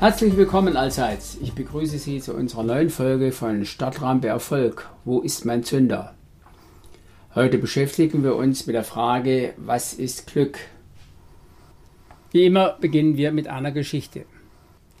Herzlich 0.00 0.34
willkommen 0.38 0.78
allseits. 0.78 1.36
Ich 1.42 1.52
begrüße 1.52 1.98
Sie 1.98 2.22
zu 2.22 2.32
unserer 2.32 2.62
neuen 2.62 2.88
Folge 2.88 3.32
von 3.32 3.66
Stadtrampe 3.66 4.28
Erfolg. 4.28 4.88
Wo 5.04 5.20
ist 5.20 5.44
mein 5.44 5.62
Zünder? 5.62 6.14
Heute 7.34 7.58
beschäftigen 7.58 8.24
wir 8.24 8.34
uns 8.36 8.66
mit 8.66 8.74
der 8.74 8.82
Frage, 8.82 9.52
was 9.58 9.92
ist 9.92 10.26
Glück? 10.26 10.58
Wie 12.30 12.46
immer 12.46 12.78
beginnen 12.80 13.18
wir 13.18 13.30
mit 13.30 13.48
einer 13.48 13.72
Geschichte. 13.72 14.24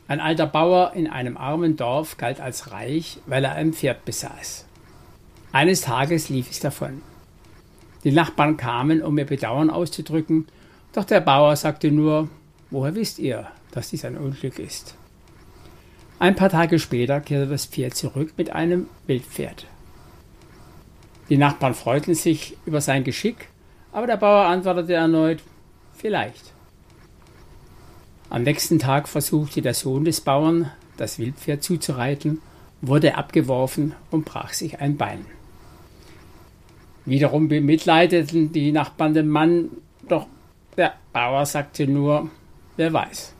Ein 0.06 0.20
alter 0.20 0.46
Bauer 0.46 0.92
in 0.94 1.06
einem 1.06 1.38
armen 1.38 1.76
Dorf 1.76 2.18
galt 2.18 2.38
als 2.38 2.70
reich, 2.70 3.20
weil 3.24 3.44
er 3.44 3.52
ein 3.52 3.72
Pferd 3.72 4.04
besaß. 4.04 4.66
Eines 5.50 5.80
Tages 5.80 6.28
lief 6.28 6.50
es 6.50 6.60
davon. 6.60 7.00
Die 8.04 8.12
Nachbarn 8.12 8.58
kamen, 8.58 9.00
um 9.00 9.16
ihr 9.16 9.24
Bedauern 9.24 9.70
auszudrücken, 9.70 10.46
doch 10.92 11.04
der 11.04 11.22
Bauer 11.22 11.56
sagte 11.56 11.90
nur, 11.90 12.28
woher 12.68 12.94
wisst 12.94 13.18
ihr, 13.18 13.48
dass 13.72 13.90
dies 13.90 14.04
ein 14.04 14.16
Unglück 14.16 14.58
ist. 14.58 14.96
Ein 16.18 16.36
paar 16.36 16.50
Tage 16.50 16.78
später 16.78 17.20
kehrte 17.20 17.48
das 17.48 17.66
Pferd 17.66 17.94
zurück 17.94 18.34
mit 18.36 18.50
einem 18.50 18.88
Wildpferd. 19.06 19.66
Die 21.30 21.38
Nachbarn 21.38 21.74
freuten 21.74 22.14
sich 22.14 22.56
über 22.66 22.80
sein 22.80 23.04
Geschick, 23.04 23.48
aber 23.92 24.06
der 24.06 24.16
Bauer 24.16 24.46
antwortete 24.46 24.94
erneut 24.94 25.42
Vielleicht. 25.96 26.52
Am 28.30 28.42
nächsten 28.42 28.78
Tag 28.78 29.08
versuchte 29.08 29.62
der 29.62 29.74
Sohn 29.74 30.04
des 30.04 30.20
Bauern, 30.20 30.70
das 30.96 31.18
Wildpferd 31.18 31.62
zuzureiten, 31.62 32.40
wurde 32.80 33.16
abgeworfen 33.16 33.94
und 34.10 34.24
brach 34.24 34.52
sich 34.52 34.80
ein 34.80 34.96
Bein. 34.96 35.24
Wiederum 37.04 37.48
bemitleideten 37.48 38.52
die 38.52 38.72
Nachbarn 38.72 39.14
den 39.14 39.28
Mann, 39.28 39.70
doch 40.08 40.26
der 40.76 40.94
Bauer 41.12 41.44
sagte 41.46 41.86
nur, 41.86 42.30
wer 42.76 42.92
weiß. 42.92 43.34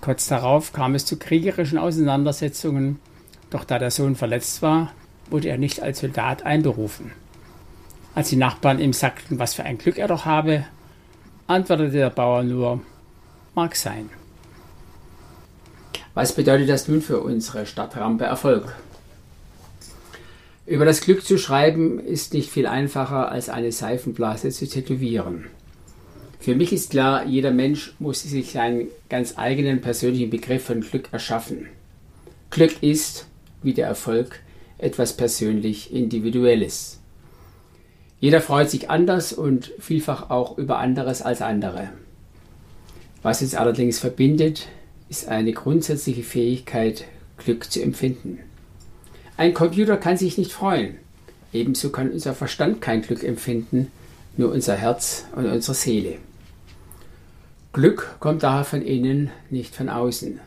Kurz 0.00 0.28
darauf 0.28 0.72
kam 0.72 0.94
es 0.94 1.04
zu 1.04 1.18
kriegerischen 1.18 1.78
Auseinandersetzungen, 1.78 2.98
doch 3.50 3.64
da 3.64 3.78
der 3.78 3.90
Sohn 3.90 4.16
verletzt 4.16 4.62
war, 4.62 4.92
wurde 5.28 5.48
er 5.48 5.58
nicht 5.58 5.82
als 5.82 6.00
Soldat 6.00 6.44
einberufen. 6.44 7.12
Als 8.14 8.30
die 8.30 8.36
Nachbarn 8.36 8.80
ihm 8.80 8.92
sagten, 8.92 9.38
was 9.38 9.54
für 9.54 9.64
ein 9.64 9.78
Glück 9.78 9.98
er 9.98 10.08
doch 10.08 10.24
habe, 10.24 10.64
antwortete 11.46 11.92
der 11.92 12.10
Bauer 12.10 12.42
nur, 12.42 12.80
mag 13.54 13.76
sein. 13.76 14.08
Was 16.14 16.34
bedeutet 16.34 16.68
das 16.68 16.88
nun 16.88 17.02
für 17.02 17.20
unsere 17.20 17.66
Stadtrampe 17.66 18.24
Erfolg? 18.24 18.74
Über 20.66 20.84
das 20.84 21.00
Glück 21.00 21.24
zu 21.24 21.38
schreiben 21.38 21.98
ist 21.98 22.32
nicht 22.32 22.50
viel 22.50 22.66
einfacher 22.66 23.30
als 23.30 23.48
eine 23.48 23.72
Seifenblase 23.72 24.50
zu 24.50 24.68
tätowieren. 24.68 25.46
Für 26.40 26.54
mich 26.54 26.72
ist 26.72 26.90
klar, 26.90 27.26
jeder 27.26 27.50
Mensch 27.50 27.92
muss 27.98 28.22
sich 28.22 28.52
seinen 28.52 28.88
ganz 29.10 29.34
eigenen 29.36 29.82
persönlichen 29.82 30.30
Begriff 30.30 30.64
von 30.64 30.80
Glück 30.80 31.12
erschaffen. 31.12 31.66
Glück 32.48 32.82
ist, 32.82 33.26
wie 33.62 33.74
der 33.74 33.86
Erfolg, 33.86 34.40
etwas 34.78 35.12
persönlich 35.12 35.92
Individuelles. 35.92 36.98
Jeder 38.20 38.40
freut 38.40 38.70
sich 38.70 38.88
anders 38.88 39.34
und 39.34 39.72
vielfach 39.78 40.30
auch 40.30 40.56
über 40.56 40.78
anderes 40.78 41.20
als 41.20 41.42
andere. 41.42 41.90
Was 43.22 43.42
uns 43.42 43.54
allerdings 43.54 43.98
verbindet, 43.98 44.68
ist 45.10 45.28
eine 45.28 45.52
grundsätzliche 45.52 46.22
Fähigkeit, 46.22 47.04
Glück 47.36 47.70
zu 47.70 47.82
empfinden. 47.82 48.38
Ein 49.36 49.52
Computer 49.52 49.98
kann 49.98 50.16
sich 50.16 50.38
nicht 50.38 50.52
freuen. 50.52 50.96
Ebenso 51.52 51.90
kann 51.90 52.10
unser 52.10 52.34
Verstand 52.34 52.80
kein 52.80 53.02
Glück 53.02 53.24
empfinden, 53.24 53.92
nur 54.38 54.52
unser 54.52 54.76
Herz 54.76 55.26
und 55.36 55.44
unsere 55.44 55.74
Seele. 55.74 56.16
Glück 57.72 58.16
kommt 58.18 58.42
daher 58.42 58.64
von 58.64 58.82
innen, 58.82 59.30
nicht 59.48 59.76
von 59.76 59.88
außen. 59.88 60.40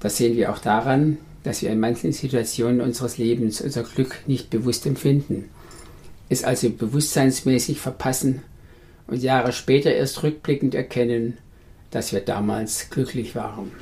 Das 0.00 0.18
sehen 0.18 0.36
wir 0.36 0.52
auch 0.52 0.58
daran, 0.58 1.16
dass 1.44 1.62
wir 1.62 1.70
in 1.70 1.80
manchen 1.80 2.12
Situationen 2.12 2.82
unseres 2.82 3.16
Lebens 3.16 3.62
unser 3.62 3.84
Glück 3.84 4.20
nicht 4.26 4.50
bewusst 4.50 4.84
empfinden, 4.84 5.48
es 6.28 6.44
also 6.44 6.68
bewusstseinsmäßig 6.68 7.80
verpassen 7.80 8.42
und 9.06 9.22
Jahre 9.22 9.52
später 9.52 9.92
erst 9.92 10.22
rückblickend 10.22 10.74
erkennen, 10.74 11.38
dass 11.90 12.12
wir 12.12 12.20
damals 12.20 12.90
glücklich 12.90 13.34
waren. 13.34 13.72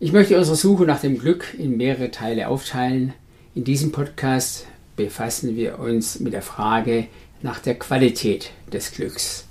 Ich 0.00 0.12
möchte 0.12 0.38
unsere 0.38 0.56
Suche 0.56 0.84
nach 0.84 1.00
dem 1.00 1.18
Glück 1.18 1.54
in 1.56 1.76
mehrere 1.76 2.10
Teile 2.10 2.48
aufteilen. 2.48 3.12
In 3.54 3.64
diesem 3.64 3.92
Podcast 3.92 4.66
befassen 4.96 5.54
wir 5.54 5.78
uns 5.78 6.18
mit 6.18 6.32
der 6.32 6.42
Frage 6.42 7.06
nach 7.42 7.60
der 7.60 7.78
Qualität 7.78 8.50
des 8.72 8.92
Glücks. 8.92 9.44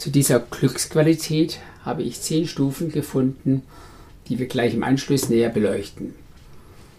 Zu 0.00 0.08
dieser 0.08 0.40
Glücksqualität 0.40 1.58
habe 1.84 2.02
ich 2.02 2.22
zehn 2.22 2.46
Stufen 2.46 2.90
gefunden, 2.90 3.60
die 4.28 4.38
wir 4.38 4.46
gleich 4.46 4.72
im 4.72 4.82
Anschluss 4.82 5.28
näher 5.28 5.50
beleuchten. 5.50 6.14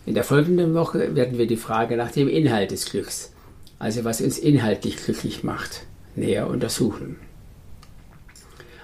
In 0.06 0.14
der 0.14 0.24
folgenden 0.24 0.76
Woche 0.76 1.16
werden 1.16 1.40
wir 1.40 1.48
die 1.48 1.58
Frage 1.58 1.98
nach 1.98 2.12
dem 2.12 2.28
Inhalt 2.28 2.70
des 2.70 2.86
Glücks, 2.86 3.32
also 3.80 4.04
was 4.04 4.22
uns 4.22 4.38
inhaltlich 4.38 4.98
glücklich 4.98 5.44
macht, 5.44 5.88
näher 6.16 6.48
untersuchen. 6.48 7.16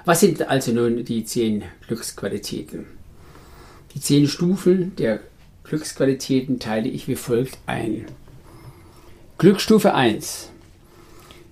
Was 0.03 0.21
sind 0.21 0.49
also 0.49 0.71
nun 0.71 1.05
die 1.05 1.23
zehn 1.23 1.65
Glücksqualitäten? 1.85 2.87
Die 3.93 4.01
zehn 4.01 4.27
Stufen 4.27 4.95
der 4.95 5.19
Glücksqualitäten 5.63 6.57
teile 6.57 6.89
ich 6.89 7.07
wie 7.07 7.15
folgt 7.15 7.59
ein. 7.67 8.07
Glücksstufe 9.37 9.93
1. 9.93 10.49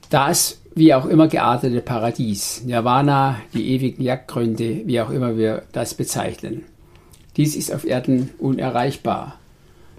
Das 0.09 0.62
wie 0.75 0.94
auch 0.94 1.06
immer 1.06 1.30
geartete 1.30 1.81
Paradies, 1.81 2.63
Nirvana, 2.66 3.38
die 3.53 3.69
ewigen 3.69 4.03
Jagdgründe, 4.03 4.81
wie 4.86 5.00
auch 5.00 5.09
immer 5.09 5.38
wir 5.38 5.63
das 5.72 5.94
bezeichnen. 5.94 6.63
Dies 7.38 7.56
ist 7.56 7.74
auf 7.74 7.86
Erden 7.86 8.30
unerreichbar. 8.40 9.40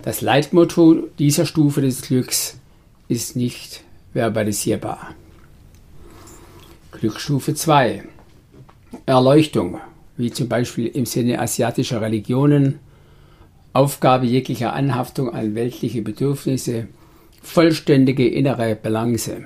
Das 0.03 0.21
Leitmotto 0.21 1.09
dieser 1.19 1.47
Stufe 1.47 1.81
des 1.81 2.03
Glücks 2.03 2.59
ist 3.09 3.37
nicht 3.37 3.83
verbalisierbar. 4.13 5.15
Glücksstufe 6.93 7.55
2. 7.55 8.05
Erleuchtung, 9.07 9.81
wie 10.17 10.31
zum 10.31 10.49
Beispiel 10.49 10.87
im 10.87 11.07
Sinne 11.07 11.41
asiatischer 11.41 12.01
Religionen, 12.03 12.79
Aufgabe 13.73 14.27
jeglicher 14.27 14.73
Anhaftung 14.73 15.33
an 15.33 15.55
weltliche 15.55 16.03
Bedürfnisse, 16.03 16.89
vollständige 17.43 18.27
innere 18.27 18.75
Balance. 18.77 19.45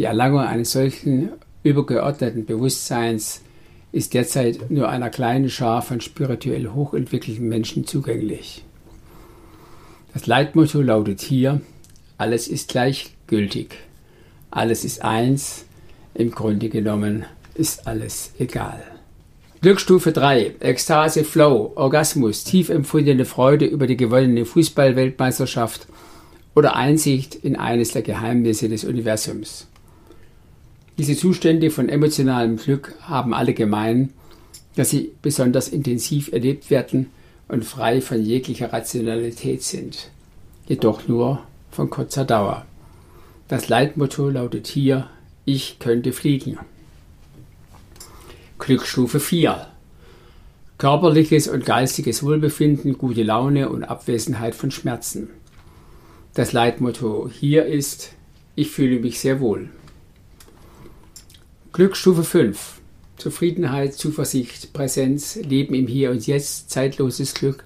Die 0.00 0.06
Erlangung 0.06 0.40
eines 0.40 0.72
solchen 0.72 1.28
übergeordneten 1.62 2.46
Bewusstseins 2.46 3.42
ist 3.92 4.14
derzeit 4.14 4.70
nur 4.70 4.88
einer 4.88 5.10
kleinen 5.10 5.50
Schar 5.50 5.82
von 5.82 6.00
spirituell 6.00 6.68
hochentwickelten 6.68 7.46
Menschen 7.46 7.86
zugänglich. 7.86 8.64
Das 10.14 10.26
Leitmotto 10.26 10.80
lautet 10.80 11.20
hier, 11.20 11.60
alles 12.16 12.48
ist 12.48 12.70
gleichgültig, 12.70 13.74
alles 14.50 14.86
ist 14.86 15.04
eins, 15.04 15.66
im 16.14 16.30
Grunde 16.30 16.70
genommen 16.70 17.26
ist 17.54 17.86
alles 17.86 18.32
egal. 18.38 18.82
Glücksstufe 19.60 20.12
3, 20.12 20.54
Ekstase, 20.60 21.24
Flow, 21.24 21.72
Orgasmus, 21.74 22.44
tief 22.44 22.70
empfundene 22.70 23.26
Freude 23.26 23.66
über 23.66 23.86
die 23.86 23.98
gewonnene 23.98 24.46
Fußballweltmeisterschaft 24.46 25.86
oder 26.54 26.74
Einsicht 26.74 27.34
in 27.34 27.54
eines 27.56 27.90
der 27.92 28.00
Geheimnisse 28.00 28.70
des 28.70 28.84
Universums. 28.84 29.66
Diese 31.00 31.16
Zustände 31.16 31.70
von 31.70 31.88
emotionalem 31.88 32.58
Glück 32.58 32.94
haben 33.00 33.32
alle 33.32 33.54
gemein, 33.54 34.12
dass 34.76 34.90
sie 34.90 35.12
besonders 35.22 35.68
intensiv 35.68 36.30
erlebt 36.30 36.68
werden 36.68 37.06
und 37.48 37.64
frei 37.64 38.02
von 38.02 38.22
jeglicher 38.22 38.70
Rationalität 38.70 39.62
sind, 39.62 40.10
jedoch 40.68 41.08
nur 41.08 41.42
von 41.70 41.88
kurzer 41.88 42.26
Dauer. 42.26 42.66
Das 43.48 43.70
Leitmotto 43.70 44.28
lautet 44.28 44.66
hier, 44.66 45.08
ich 45.46 45.78
könnte 45.78 46.12
fliegen. 46.12 46.58
Glücksstufe 48.58 49.20
4. 49.20 49.68
Körperliches 50.76 51.48
und 51.48 51.64
geistiges 51.64 52.22
Wohlbefinden, 52.22 52.98
gute 52.98 53.22
Laune 53.22 53.70
und 53.70 53.84
Abwesenheit 53.84 54.54
von 54.54 54.70
Schmerzen. 54.70 55.30
Das 56.34 56.52
Leitmotto 56.52 57.30
hier 57.32 57.64
ist, 57.64 58.12
ich 58.54 58.70
fühle 58.70 59.00
mich 59.00 59.18
sehr 59.18 59.40
wohl. 59.40 59.70
Glücksstufe 61.72 62.24
5. 62.24 62.80
Zufriedenheit, 63.16 63.94
Zuversicht, 63.94 64.72
Präsenz, 64.72 65.36
Leben 65.36 65.72
im 65.74 65.86
Hier 65.86 66.10
und 66.10 66.26
Jetzt, 66.26 66.68
zeitloses 66.68 67.32
Glück, 67.32 67.64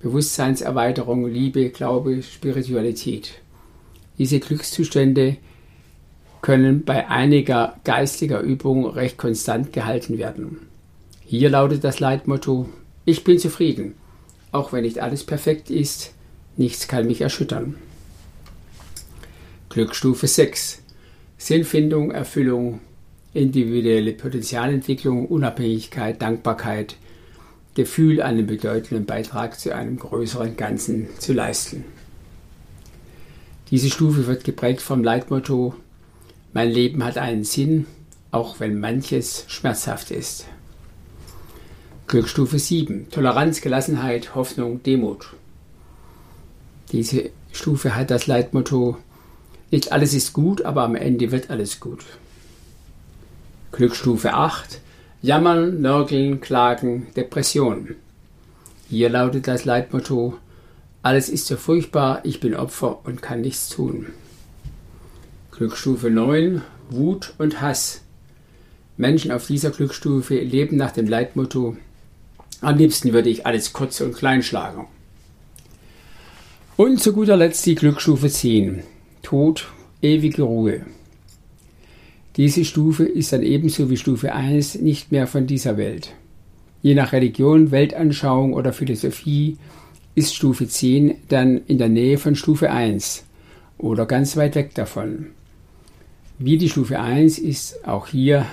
Bewusstseinserweiterung, 0.00 1.26
Liebe, 1.26 1.68
Glaube, 1.68 2.22
Spiritualität. 2.22 3.34
Diese 4.16 4.40
Glückszustände 4.40 5.36
können 6.40 6.86
bei 6.86 7.08
einiger 7.08 7.78
geistiger 7.84 8.40
Übung 8.40 8.86
recht 8.86 9.18
konstant 9.18 9.74
gehalten 9.74 10.16
werden. 10.16 10.68
Hier 11.22 11.50
lautet 11.50 11.84
das 11.84 12.00
Leitmotto, 12.00 12.70
ich 13.04 13.22
bin 13.22 13.38
zufrieden, 13.38 13.96
auch 14.50 14.72
wenn 14.72 14.84
nicht 14.84 14.98
alles 14.98 15.24
perfekt 15.24 15.68
ist, 15.68 16.14
nichts 16.56 16.88
kann 16.88 17.06
mich 17.06 17.20
erschüttern. 17.20 17.74
Glücksstufe 19.68 20.26
6. 20.26 20.82
Sinnfindung, 21.36 22.12
Erfüllung, 22.12 22.80
individuelle 23.32 24.12
Potenzialentwicklung, 24.12 25.26
Unabhängigkeit, 25.26 26.20
Dankbarkeit, 26.20 26.96
Gefühl, 27.74 28.20
einen 28.20 28.46
bedeutenden 28.46 29.06
Beitrag 29.06 29.58
zu 29.58 29.74
einem 29.74 29.98
größeren 29.98 30.56
Ganzen 30.56 31.08
zu 31.18 31.32
leisten. 31.32 31.84
Diese 33.70 33.88
Stufe 33.88 34.26
wird 34.26 34.42
geprägt 34.42 34.82
vom 34.82 35.04
Leitmotto 35.04 35.74
Mein 36.52 36.70
Leben 36.70 37.04
hat 37.04 37.16
einen 37.16 37.44
Sinn, 37.44 37.86
auch 38.32 38.58
wenn 38.58 38.80
manches 38.80 39.44
schmerzhaft 39.46 40.10
ist. 40.10 40.46
Glücksstufe 42.08 42.58
7. 42.58 43.08
Toleranz, 43.10 43.60
Gelassenheit, 43.60 44.34
Hoffnung, 44.34 44.82
Demut. 44.82 45.34
Diese 46.90 47.30
Stufe 47.52 47.94
hat 47.94 48.10
das 48.10 48.26
Leitmotto 48.26 48.96
Nicht 49.70 49.92
alles 49.92 50.14
ist 50.14 50.32
gut, 50.32 50.62
aber 50.62 50.82
am 50.82 50.96
Ende 50.96 51.30
wird 51.30 51.50
alles 51.50 51.78
gut. 51.78 52.04
Glücksstufe 53.72 54.34
8. 54.34 54.80
Jammern, 55.22 55.80
Nörgeln, 55.80 56.40
Klagen, 56.40 57.06
Depression. 57.16 57.96
Hier 58.88 59.08
lautet 59.08 59.46
das 59.46 59.64
Leitmotto 59.64 60.38
alles 61.02 61.30
ist 61.30 61.46
so 61.46 61.56
furchtbar, 61.56 62.20
ich 62.24 62.40
bin 62.40 62.54
Opfer 62.54 63.00
und 63.04 63.22
kann 63.22 63.40
nichts 63.40 63.70
tun. 63.70 64.08
Glücksstufe 65.50 66.10
9. 66.10 66.60
Wut 66.90 67.32
und 67.38 67.62
Hass. 67.62 68.02
Menschen 68.98 69.32
auf 69.32 69.46
dieser 69.46 69.70
Glücksstufe 69.70 70.38
leben 70.38 70.76
nach 70.76 70.90
dem 70.90 71.08
Leitmotto, 71.08 71.76
am 72.60 72.76
liebsten 72.76 73.14
würde 73.14 73.30
ich 73.30 73.46
alles 73.46 73.72
kurz 73.72 74.02
und 74.02 74.14
klein 74.14 74.42
schlagen. 74.42 74.88
Und 76.76 77.00
zu 77.00 77.14
guter 77.14 77.38
Letzt 77.38 77.64
die 77.64 77.76
Glücksstufe 77.76 78.28
10. 78.28 78.82
Tod, 79.22 79.68
ewige 80.02 80.42
Ruhe. 80.42 80.84
Diese 82.40 82.64
Stufe 82.64 83.04
ist 83.04 83.34
dann 83.34 83.42
ebenso 83.42 83.90
wie 83.90 83.98
Stufe 83.98 84.32
1 84.32 84.76
nicht 84.76 85.12
mehr 85.12 85.26
von 85.26 85.46
dieser 85.46 85.76
Welt. 85.76 86.14
Je 86.80 86.94
nach 86.94 87.12
Religion, 87.12 87.70
Weltanschauung 87.70 88.54
oder 88.54 88.72
Philosophie 88.72 89.58
ist 90.14 90.34
Stufe 90.34 90.66
10 90.66 91.16
dann 91.28 91.60
in 91.66 91.76
der 91.76 91.90
Nähe 91.90 92.16
von 92.16 92.34
Stufe 92.36 92.70
1 92.70 93.26
oder 93.76 94.06
ganz 94.06 94.38
weit 94.38 94.54
weg 94.54 94.74
davon. 94.74 95.26
Wie 96.38 96.56
die 96.56 96.70
Stufe 96.70 96.98
1 96.98 97.38
ist 97.38 97.86
auch 97.86 98.06
hier 98.06 98.46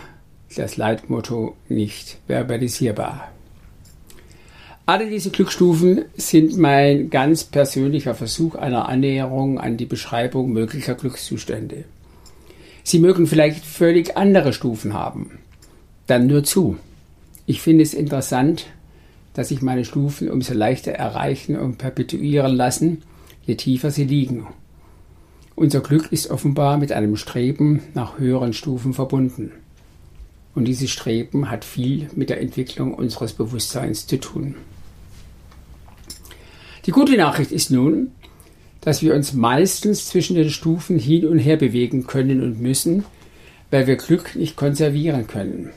das 0.54 0.76
Leitmotto 0.76 1.56
nicht 1.70 2.18
verbalisierbar. 2.28 3.32
Alle 4.86 5.10
diese 5.10 5.30
Glücksstufen 5.30 6.04
sind 6.18 6.58
mein 6.58 7.10
ganz 7.10 7.46
persönlicher 7.46 8.16
Versuch 8.16 8.56
einer 8.56 8.90
Annäherung 8.90 9.62
an 9.62 9.78
die 9.78 9.86
Beschreibung 9.86 10.52
möglicher 10.52 10.96
Glückszustände. 10.96 11.86
Sie 12.88 13.00
mögen 13.00 13.28
vielleicht 13.28 13.66
völlig 13.66 14.16
andere 14.16 14.54
Stufen 14.54 14.94
haben. 14.94 15.40
Dann 16.06 16.26
nur 16.26 16.46
zu. 16.46 16.78
Ich 17.46 17.60
finde 17.60 17.84
es 17.84 17.94
interessant, 17.94 18.68
dass 19.34 19.50
sich 19.50 19.62
meine 19.62 19.84
Stufen 19.84 20.32
umso 20.32 20.54
leichter 20.54 20.94
erreichen 20.94 21.58
und 21.58 21.80
perpetuieren 21.80 22.56
lassen, 22.56 23.04
je 23.46 23.56
tiefer 23.56 23.92
sie 23.92 24.06
liegen. 24.06 24.48
Unser 25.54 25.82
Glück 25.82 26.14
ist 26.14 26.30
offenbar 26.32 26.78
mit 26.78 26.94
einem 26.94 27.18
Streben 27.18 27.82
nach 27.94 28.20
höheren 28.20 28.54
Stufen 28.54 28.94
verbunden. 28.94 29.52
Und 30.56 30.64
dieses 30.64 30.90
Streben 30.90 31.52
hat 31.52 31.66
viel 31.66 32.08
mit 32.16 32.30
der 32.30 32.40
Entwicklung 32.40 32.94
unseres 32.94 33.34
Bewusstseins 33.34 34.08
zu 34.08 34.18
tun. 34.18 34.56
Die 36.86 36.92
gute 36.92 37.18
Nachricht 37.18 37.52
ist 37.52 37.70
nun, 37.70 38.12
dass 38.88 39.02
wir 39.02 39.14
uns 39.16 39.34
meistens 39.34 40.06
zwischen 40.06 40.38
den 40.38 40.50
Stufen 40.50 40.98
hin 40.98 41.28
und 41.28 41.40
her 41.40 41.58
bewegen 41.58 42.08
können 42.08 42.42
und 42.42 42.62
müssen, 42.62 43.04
weil 43.70 43.86
wir 43.86 43.98
Glück 43.98 44.34
nicht 44.38 44.56
konservieren 44.56 45.28
können. 45.28 45.72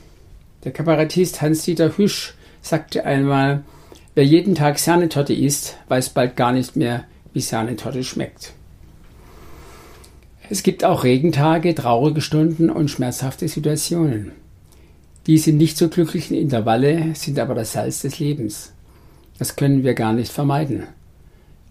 Der 0.63 0.71
Kabarettist 0.71 1.41
Hans-Dieter 1.41 1.97
Hüsch 1.97 2.35
sagte 2.61 3.03
einmal, 3.03 3.65
wer 4.15 4.23
jeden 4.23 4.55
Tag 4.55 4.79
Sahnetorte 4.79 5.33
isst, 5.33 5.75
weiß 5.89 6.11
bald 6.11 6.37
gar 6.37 6.53
nicht 6.53 6.77
mehr, 6.77 7.03
wie 7.33 7.41
Sahnetorte 7.41 8.05
schmeckt. 8.05 8.53
Es 10.49 10.63
gibt 10.63 10.85
auch 10.85 11.03
Regentage, 11.03 11.75
traurige 11.75 12.21
Stunden 12.21 12.69
und 12.69 12.89
schmerzhafte 12.89 13.49
Situationen. 13.49 14.31
Diese 15.27 15.51
nicht 15.51 15.75
so 15.75 15.89
glücklichen 15.89 16.37
Intervalle 16.37 17.13
sind 17.15 17.39
aber 17.39 17.55
das 17.55 17.73
Salz 17.73 18.03
des 18.03 18.19
Lebens. 18.19 18.71
Das 19.37 19.57
können 19.57 19.83
wir 19.83 19.95
gar 19.95 20.13
nicht 20.13 20.31
vermeiden. 20.31 20.83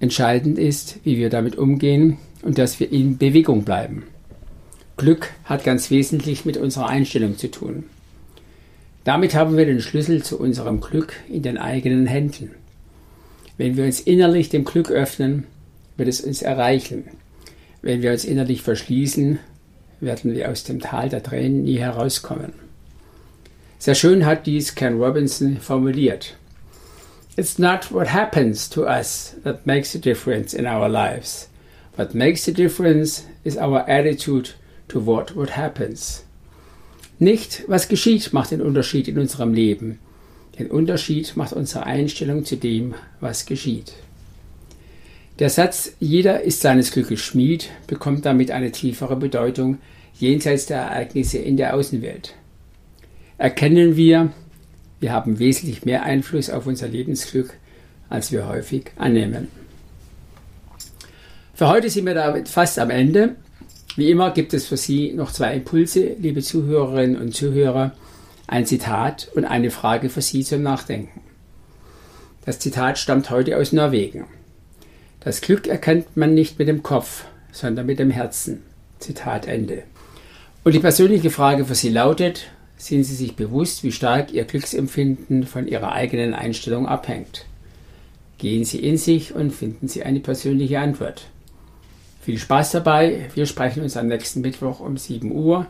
Entscheidend 0.01 0.59
ist, 0.59 0.99
wie 1.05 1.19
wir 1.19 1.29
damit 1.29 1.57
umgehen 1.57 2.17
und 2.43 2.59
dass 2.59 2.81
wir 2.81 2.91
in 2.91 3.19
Bewegung 3.19 3.65
bleiben. 3.65 4.05
Glück 4.97 5.31
hat 5.45 5.63
ganz 5.63 5.91
wesentlich 5.91 6.45
mit 6.45 6.57
unserer 6.57 6.89
Einstellung 6.89 7.37
zu 7.37 7.51
tun. 7.51 7.85
Damit 9.05 9.35
haben 9.35 9.57
wir 9.57 9.67
den 9.67 9.81
Schlüssel 9.81 10.23
zu 10.23 10.39
unserem 10.39 10.81
Glück 10.81 11.15
in 11.29 11.43
den 11.43 11.59
eigenen 11.59 12.07
Händen. 12.07 12.51
Wenn 13.57 13.77
wir 13.77 13.85
uns 13.85 14.01
innerlich 14.01 14.49
dem 14.49 14.65
Glück 14.65 14.91
öffnen, 14.91 15.45
wird 15.97 16.09
es 16.09 16.21
uns 16.21 16.43
erreichen. 16.43 17.05
Wenn 17.83 18.03
wir 18.03 18.13
uns 18.13 18.25
innerlich 18.25 18.63
verschließen, 18.63 19.39
werden 20.01 20.35
wir 20.35 20.51
aus 20.51 20.65
dem 20.65 20.81
Tal 20.81 21.11
der 21.11 21.23
Tränen 21.23 21.65
nie 21.65 21.79
herauskommen. 21.79 22.53
Sehr 23.79 23.95
schön 23.95 24.27
hat 24.27 24.47
dies 24.47 24.75
Ken 24.75 25.01
Robinson 25.01 25.59
formuliert. 25.59 26.37
It's 27.41 27.59
not 27.59 27.91
what 27.91 28.09
happens 28.09 28.69
to 28.69 28.85
us 28.85 29.35
that 29.45 29.67
makes 29.67 29.95
a 29.95 29.99
difference 29.99 30.53
in 30.53 30.67
our 30.67 30.91
lives. 30.91 31.49
What 31.97 32.15
makes 32.15 32.45
the 32.45 32.53
difference 32.53 33.25
is 33.45 33.57
our 33.57 33.81
attitude 33.89 34.51
toward 34.89 35.35
what 35.35 35.57
happens. 35.57 36.27
Nicht, 37.19 37.65
was 37.67 37.89
geschieht, 37.89 38.35
macht 38.35 38.51
den 38.51 38.61
Unterschied 38.61 39.09
in 39.09 39.19
unserem 39.19 39.55
Leben. 39.55 40.01
Den 40.59 40.71
Unterschied 40.71 41.35
macht 41.35 41.55
unsere 41.55 41.87
Einstellung 41.87 42.45
zu 42.45 42.57
dem, 42.57 42.95
was 43.21 43.47
geschieht. 43.47 43.95
Der 45.39 45.49
Satz 45.49 45.93
Jeder 45.99 46.43
ist 46.43 46.61
seines 46.61 46.93
Glückes 46.93 47.21
Schmied 47.21 47.71
bekommt 47.87 48.27
damit 48.27 48.51
eine 48.51 48.71
tiefere 48.71 49.17
Bedeutung 49.17 49.79
jenseits 50.13 50.67
der 50.67 50.83
Ereignisse 50.83 51.39
in 51.39 51.57
der 51.57 51.75
Außenwelt. 51.75 52.35
Erkennen 53.39 53.97
wir, 53.97 54.31
wir 55.01 55.13
haben 55.13 55.39
wesentlich 55.39 55.85
mehr 55.85 56.05
Einfluss 56.05 56.51
auf 56.51 56.67
unser 56.67 56.89
Lebensglück, 56.89 57.55
als 58.09 58.31
wir 58.33 58.47
häufig 58.47 58.91
annehmen. 58.97 59.49
Für 61.55 61.69
heute 61.69 61.91
sind 61.91 62.07
wir 62.07 62.15
damit 62.15 62.49
fast 62.49 62.79
am 62.79 62.91
Ende. 62.91 63.37
Wie 63.97 64.11
immer 64.11 64.31
gibt 64.31 64.55
es 64.55 64.67
für 64.67 64.77
Sie 64.77 65.13
noch 65.13 65.33
zwei 65.33 65.55
Impulse, 65.55 66.17
liebe 66.19 66.43
Zuhörerinnen 66.43 67.21
und 67.21 67.35
Zuhörer, 67.35 67.93
ein 68.47 68.67
Zitat 68.67 69.29
und 69.35 69.45
eine 69.45 69.71
Frage 69.71 70.11
für 70.11 70.23
Sie 70.23 70.45
zum 70.45 70.63
Nachdenken. 70.63 71.21
Das 72.45 72.59
Zitat 72.59 72.99
stammt 72.99 73.31
heute 73.31 73.57
aus 73.57 73.73
Norwegen. 73.73 74.27
Das 75.21 75.41
Glück 75.41 75.67
erkennt 75.67 76.17
man 76.17 76.35
nicht 76.35 76.59
mit 76.59 76.69
dem 76.69 76.83
Kopf, 76.83 77.25
sondern 77.53 77.87
mit 77.87 77.99
dem 77.99 78.11
Herzen. 78.11 78.63
Zitat 78.99 79.47
Ende. 79.47 79.83
Und 80.65 80.75
die 80.75 80.79
persönliche 80.79 81.31
Frage 81.31 81.65
für 81.65 81.75
Sie 81.75 81.91
lautet, 81.91 82.51
sind 82.81 83.05
Sie 83.05 83.15
sich 83.15 83.37
bewusst, 83.37 83.85
wie 83.85 83.93
stark 83.93 84.33
Ihr 84.33 84.45
Glücksempfinden 84.45 85.47
von 85.47 85.69
Ihrer 85.69 85.93
eigenen 85.93 86.33
Einstellung 86.33 86.89
abhängt? 86.89 87.45
Gehen 88.39 88.65
Sie 88.65 88.79
in 88.79 88.97
sich 88.97 89.35
und 89.35 89.51
finden 89.51 89.87
Sie 89.87 90.03
eine 90.03 90.21
persönliche 90.21 90.81
Antwort. 90.81 91.27
Viel 92.23 92.39
Spaß 92.39 92.73
dabei. 92.73 93.29
Wir 93.35 93.45
sprechen 93.45 93.83
uns 93.83 93.99
am 93.99 94.07
nächsten 94.07 94.41
Mittwoch 94.41 94.81
um 94.81 94.97
7 94.97 95.31
Uhr. 95.31 95.67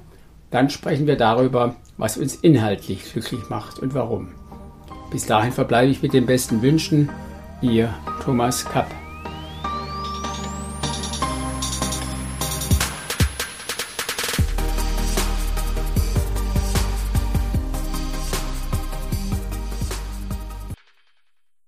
Dann 0.53 0.71
sprechen 0.71 1.09
wir 1.09 1.17
darüber, 1.17 1.75
was 1.97 2.17
uns 2.17 2.37
inhaltlich 2.37 3.13
glücklich 3.13 3.49
macht 3.51 3.81
und 3.81 3.93
warum. 3.93 4.29
Bis 5.11 5.27
dahin 5.27 5.53
verbleibe 5.53 5.91
ich 5.91 6.03
mit 6.03 6.13
den 6.13 6.27
besten 6.27 6.63
Wünschen. 6.63 7.09
Ihr 7.61 7.93
Thomas 8.23 8.65
Kapp. 8.65 9.00